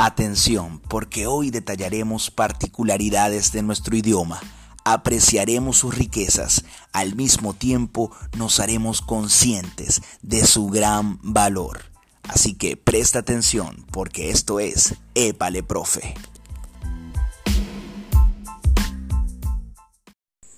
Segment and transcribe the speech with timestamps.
[0.00, 4.40] Atención, porque hoy detallaremos particularidades de nuestro idioma,
[4.84, 11.80] apreciaremos sus riquezas, al mismo tiempo nos haremos conscientes de su gran valor.
[12.22, 16.14] Así que presta atención, porque esto es Épale Profe.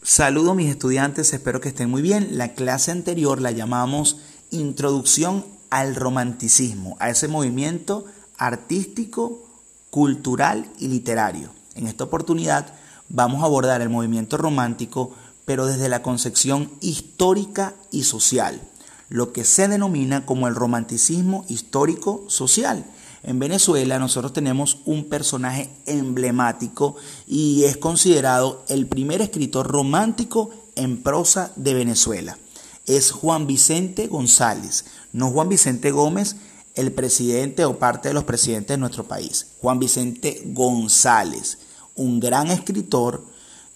[0.02, 2.36] Saludo mis estudiantes, espero que estén muy bien.
[2.36, 4.18] La clase anterior la llamamos
[4.50, 8.04] Introducción al Romanticismo, a ese movimiento
[8.40, 9.46] artístico,
[9.90, 11.50] cultural y literario.
[11.76, 12.75] En esta oportunidad
[13.08, 15.13] vamos a abordar el movimiento romántico,
[15.44, 18.61] pero desde la concepción histórica y social,
[19.08, 22.85] lo que se denomina como el romanticismo histórico-social.
[23.22, 26.96] En Venezuela nosotros tenemos un personaje emblemático
[27.27, 32.38] y es considerado el primer escritor romántico en prosa de Venezuela.
[32.86, 36.36] Es Juan Vicente González, no Juan Vicente Gómez,
[36.74, 41.58] el presidente o parte de los presidentes de nuestro país, Juan Vicente González,
[41.94, 43.24] un gran escritor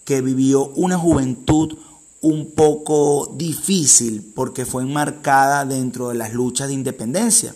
[0.05, 1.77] que vivió una juventud
[2.21, 7.55] un poco difícil porque fue enmarcada dentro de las luchas de independencia.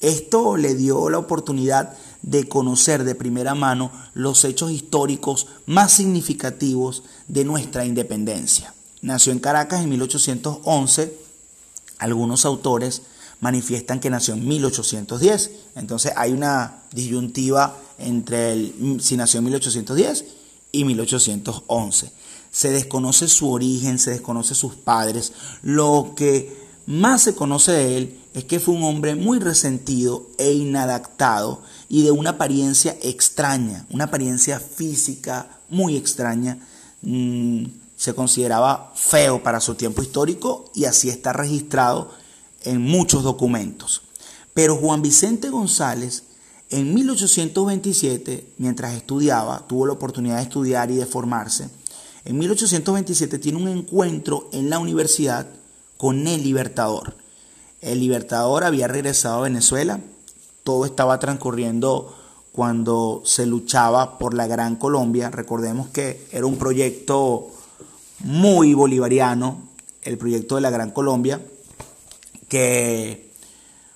[0.00, 7.02] Esto le dio la oportunidad de conocer de primera mano los hechos históricos más significativos
[7.28, 8.74] de nuestra independencia.
[9.00, 11.16] Nació en Caracas en 1811.
[11.98, 13.02] Algunos autores
[13.42, 15.50] manifiestan que nació en 1810.
[15.74, 20.24] Entonces hay una disyuntiva entre el, si nació en 1810
[20.70, 22.12] y 1811.
[22.52, 25.32] Se desconoce su origen, se desconoce sus padres.
[25.62, 30.52] Lo que más se conoce de él es que fue un hombre muy resentido e
[30.52, 36.60] inadaptado y de una apariencia extraña, una apariencia física muy extraña.
[37.02, 37.64] Mm,
[37.96, 42.21] se consideraba feo para su tiempo histórico y así está registrado
[42.64, 44.02] en muchos documentos.
[44.54, 46.24] Pero Juan Vicente González,
[46.70, 51.68] en 1827, mientras estudiaba, tuvo la oportunidad de estudiar y de formarse,
[52.24, 55.48] en 1827 tiene un encuentro en la universidad
[55.96, 57.16] con el Libertador.
[57.80, 60.00] El Libertador había regresado a Venezuela,
[60.62, 62.16] todo estaba transcurriendo
[62.52, 65.30] cuando se luchaba por la Gran Colombia.
[65.30, 67.50] Recordemos que era un proyecto
[68.20, 69.68] muy bolivariano,
[70.02, 71.40] el proyecto de la Gran Colombia,
[72.52, 73.32] que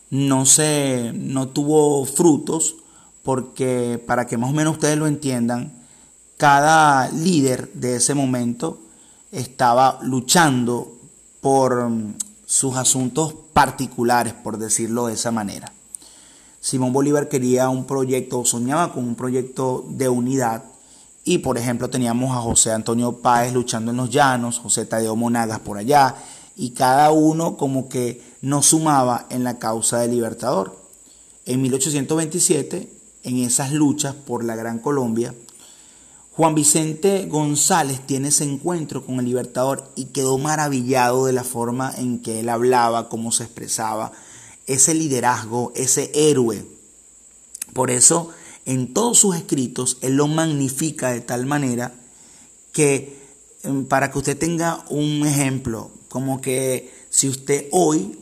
[0.08, 2.76] no se no tuvo frutos
[3.22, 5.74] porque para que más o menos ustedes lo entiendan,
[6.38, 8.78] cada líder de ese momento
[9.30, 10.96] estaba luchando
[11.42, 11.90] por
[12.46, 15.70] sus asuntos particulares, por decirlo de esa manera.
[16.58, 20.64] Simón Bolívar quería un proyecto, soñaba con un proyecto de unidad
[21.24, 25.58] y por ejemplo teníamos a José Antonio Páez luchando en los llanos, José Tadeo Monagas
[25.58, 26.14] por allá,
[26.56, 30.76] y cada uno como que no sumaba en la causa del Libertador.
[31.44, 32.90] En 1827,
[33.24, 35.34] en esas luchas por la Gran Colombia,
[36.32, 41.92] Juan Vicente González tiene ese encuentro con el Libertador y quedó maravillado de la forma
[41.96, 44.12] en que él hablaba, cómo se expresaba,
[44.66, 46.66] ese liderazgo, ese héroe.
[47.72, 48.30] Por eso,
[48.66, 51.94] en todos sus escritos, él lo magnifica de tal manera
[52.72, 53.16] que,
[53.62, 58.18] em, para que usted tenga un ejemplo, como que si usted hoy,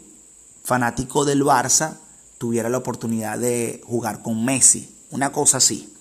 [0.65, 1.99] fanático del Barça,
[2.39, 5.95] tuviera la oportunidad de jugar con Messi, una cosa así.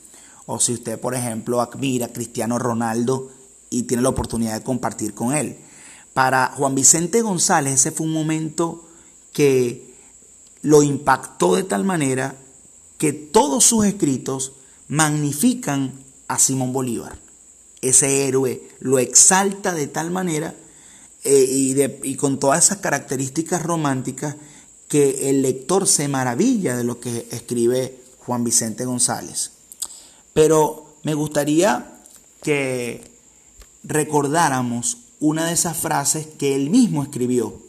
[0.48, 3.30] O si usted, por ejemplo, admira a Cristiano Ronaldo
[3.70, 5.60] y tiene la oportunidad de compartir con él.
[6.16, 8.90] Para Juan Vicente González ese fue un momento
[9.32, 9.94] que
[10.64, 12.38] lo impactó de tal manera
[12.98, 14.54] que todos sus escritos
[14.88, 15.94] magnifican
[16.28, 17.20] a Simón Bolívar.
[17.84, 20.56] Ese héroe lo exalta de tal manera
[21.24, 24.36] eh, y, con todas esas características románticas
[24.90, 29.52] que el lector se maravilla de lo que escribe Juan Vicente González.
[30.34, 32.02] Pero me gustaría
[32.42, 33.10] que
[33.84, 37.62] recordáramos una de esas frases que él mismo escribió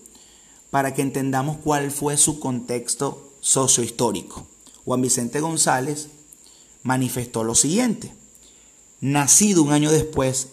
[0.71, 4.49] para que entendamos cuál fue su contexto sociohistórico.
[4.85, 6.09] Juan Vicente González
[6.83, 8.13] manifestó lo siguiente.
[9.01, 10.49] Nacido un año después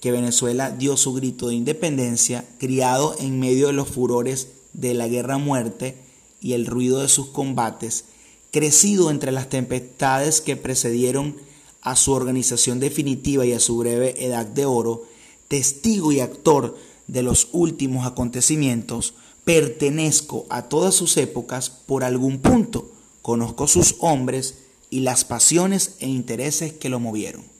[0.00, 5.08] que Venezuela dio su grito de independencia, criado en medio de los furores de la
[5.08, 5.96] guerra-muerte
[6.40, 8.04] y el ruido de sus combates,
[8.50, 11.36] crecido entre las tempestades que precedieron
[11.82, 15.04] a su organización definitiva y a su breve edad de oro,
[15.48, 16.76] testigo y actor
[17.06, 19.14] de los últimos acontecimientos,
[19.44, 22.90] pertenezco a todas sus épocas por algún punto,
[23.22, 24.58] conozco sus hombres
[24.90, 27.55] y las pasiones e intereses que lo movieron.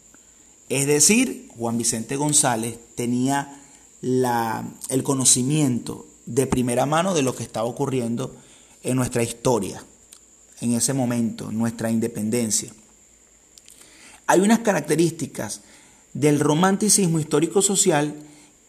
[0.69, 3.61] Es decir, Juan Vicente González tenía
[4.03, 8.35] el conocimiento de primera mano de lo que estaba ocurriendo
[8.83, 9.83] en nuestra historia.
[10.61, 12.73] en ese momento, nuestra independencia.
[14.27, 15.61] Hay unas características
[16.15, 18.15] del romanticismo histórico-social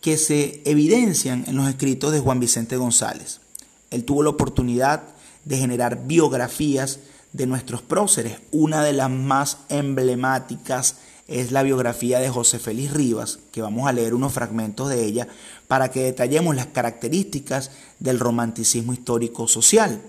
[0.01, 3.39] que se evidencian en los escritos de Juan Vicente González.
[3.89, 5.03] Él tuvo la oportunidad
[5.45, 6.99] de generar biografías
[7.33, 8.39] de nuestros próceres.
[8.51, 10.95] Una de las más emblemáticas
[11.27, 15.27] es la biografía de José Félix Rivas, que vamos a leer unos fragmentos de ella
[15.67, 20.01] para que detallemos las características del romanticismo histórico social.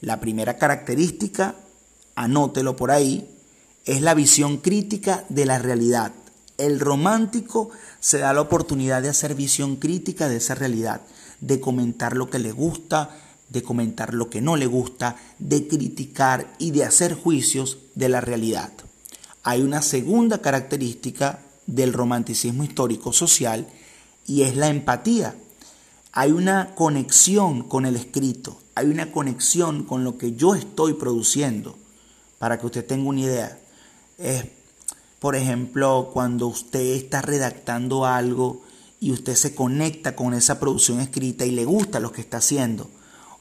[0.00, 1.54] La primera característica,
[2.16, 3.28] anótelo por ahí,
[3.84, 6.12] es la visión crítica de la realidad.
[6.58, 7.70] El romántico
[8.00, 11.02] se da la oportunidad de hacer visión crítica de esa realidad,
[11.40, 13.10] de comentar lo que le gusta,
[13.48, 18.20] de comentar lo que no le gusta, de criticar y de hacer juicios de la
[18.20, 18.72] realidad.
[19.42, 23.68] Hay una segunda característica del romanticismo histórico social
[24.26, 25.34] y es la empatía.
[26.12, 31.76] Hay una conexión con el escrito, hay una conexión con lo que yo estoy produciendo.
[32.38, 33.58] Para que usted tenga una idea,
[34.18, 34.46] es,
[35.18, 38.62] por ejemplo, cuando usted está redactando algo
[39.00, 42.88] y usted se conecta con esa producción escrita y le gusta lo que está haciendo.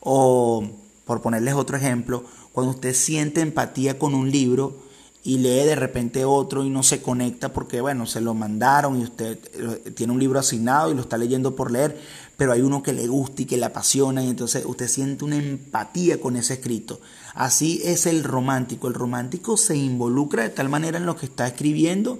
[0.06, 0.64] O,
[1.06, 4.84] por ponerles otro ejemplo, cuando usted siente empatía con un libro
[5.24, 9.04] y lee de repente otro y no se conecta porque, bueno, se lo mandaron y
[9.04, 11.98] usted eh, tiene un libro asignado y lo está leyendo por leer,
[12.36, 15.38] pero hay uno que le gusta y que le apasiona y entonces usted siente una
[15.38, 17.00] empatía con ese escrito.
[17.34, 18.90] Así es el romántico.
[18.90, 22.20] El romántico se involucra de tal manera en lo que está escribiendo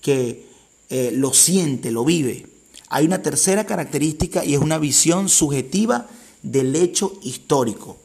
[0.00, 0.48] que
[0.88, 2.48] eh, lo siente, lo vive.
[2.88, 6.08] Hay una tercera característica y es una visión subjetiva
[6.42, 7.98] del hecho histórico.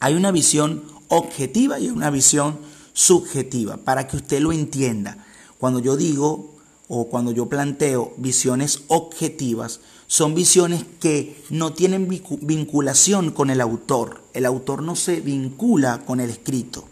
[0.00, 2.58] Hay una visión objetiva y una visión
[2.92, 5.24] subjetiva, para que usted lo entienda.
[5.58, 6.54] Cuando yo digo
[6.88, 14.22] o cuando yo planteo visiones objetivas, son visiones que no tienen vinculación con el autor.
[14.32, 16.84] El autor no se vincula con el escrito.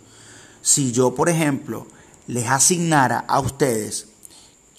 [0.63, 1.87] Si yo, por ejemplo,
[2.27, 4.07] les asignara a ustedes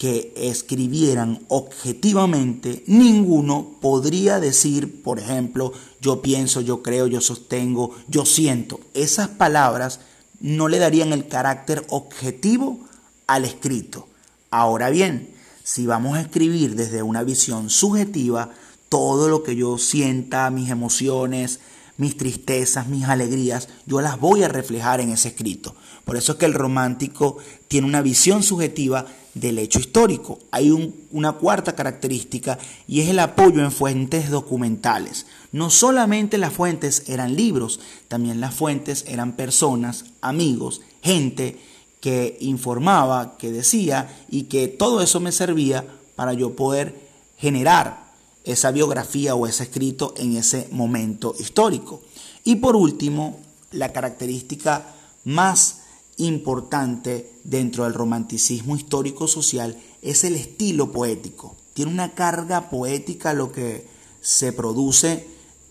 [0.00, 8.24] que escribieran objetivamente, ninguno podría decir, por ejemplo, yo pienso, yo creo, yo sostengo, yo
[8.24, 8.80] siento.
[8.94, 10.00] Esas palabras
[10.40, 12.80] no le darían el carácter objetivo
[13.26, 14.08] al escrito.
[14.50, 18.52] Ahora bien, si vamos a escribir desde una visión subjetiva,
[18.88, 21.60] todo lo que yo sienta, mis emociones,
[21.98, 25.74] mis tristezas, mis alegrías, yo las voy a reflejar en ese escrito.
[26.06, 27.36] Por eso es que el romántico
[27.68, 29.04] tiene una visión subjetiva
[29.34, 30.38] del hecho histórico.
[30.50, 30.70] Hay
[31.10, 35.26] una cuarta característica y es el apoyo en fuentes documentales.
[35.52, 41.58] No solamente las fuentes eran libros, también las fuentes eran personas, amigos, gente
[42.00, 45.84] que informaba, que decía y que todo eso me servía
[46.16, 48.10] para yo poder generar
[48.44, 52.02] esa biografía o ese escrito en ese momento histórico.
[52.44, 53.38] Y por último,
[53.70, 54.94] la característica
[55.24, 55.79] más
[56.20, 61.56] importante dentro del romanticismo histórico-social es el estilo poético.
[61.74, 63.86] Tiene una carga poética lo que
[64.20, 65.26] se produce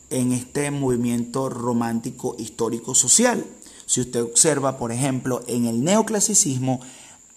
[0.10, 3.46] en este movimiento romántico histórico-social.
[3.86, 6.80] Si usted observa, por ejemplo, en el neoclasicismo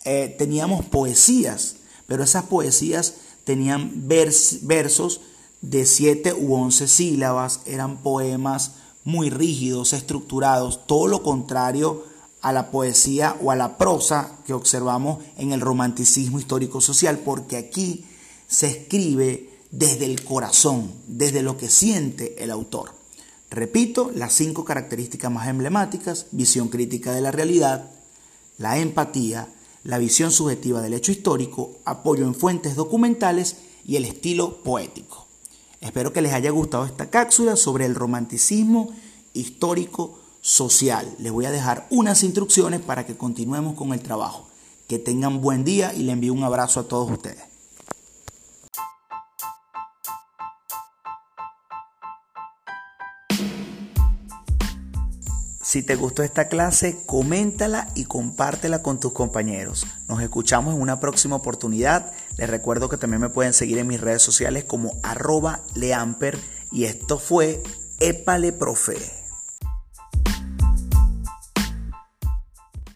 [0.05, 1.77] eh, teníamos poesías,
[2.07, 3.15] pero esas poesías
[3.45, 5.21] tenían versos
[5.61, 8.73] de siete u once sílabas, eran poemas
[9.05, 12.12] muy rígidos, estructurados, todo lo contrario
[12.43, 18.05] a la poesía o a la prosa que observamos en el romanticismo histórico-social, porque aquí
[18.49, 22.95] se escribe desde el corazón, desde lo que siente el autor.
[23.49, 27.91] Repito, las cinco características más emblemáticas, visión crítica de la realidad,
[28.59, 29.49] la empatía,
[29.85, 35.27] la visión subjetiva del hecho histórico, apoyo en fuentes documentales y el estilo poético.
[35.81, 38.91] Espero que les haya gustado esta cápsula sobre el romanticismo
[39.33, 41.17] histórico social.
[41.19, 44.49] Les voy a dejar unas instrucciones para que continuemos con el trabajo.
[44.89, 47.45] Que tengan buen día y le envío un abrazo a todos ustedes.
[55.73, 59.87] Si te gustó esta clase, coméntala y compártela con tus compañeros.
[60.07, 62.13] Nos escuchamos en una próxima oportunidad.
[62.37, 66.39] Les recuerdo que también me pueden seguir en mis redes sociales como arroba leamper
[66.71, 67.63] y esto fue
[68.01, 69.22] Epale Profe.